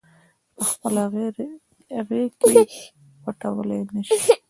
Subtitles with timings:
[0.57, 1.03] پخپله
[2.09, 2.59] غیږ کې
[3.23, 4.17] پټولای نه شي